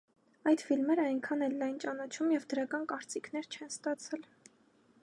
[0.51, 4.27] Այդ ֆիլմերը այնքան էլ լայն ճանաչում և դրական կարծիքներ չեն ստացել։